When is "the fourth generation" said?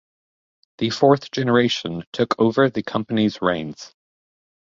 0.79-2.03